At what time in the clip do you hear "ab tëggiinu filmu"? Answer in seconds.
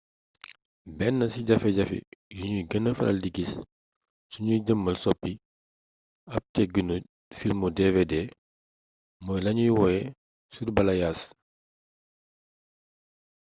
6.35-7.67